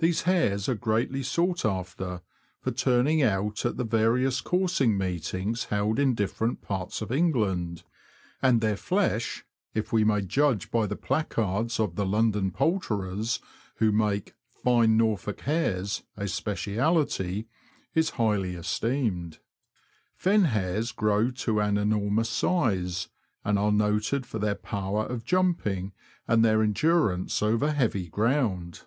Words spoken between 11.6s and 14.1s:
of the London poulterers, who